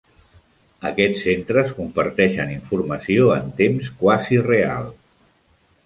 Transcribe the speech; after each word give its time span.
Aquests 0.89 1.21
centres 1.27 1.69
comparteixen 1.81 2.55
informació 2.55 3.31
en 3.37 3.55
temps 3.63 3.93
quasi 4.03 4.45
real. 4.53 4.95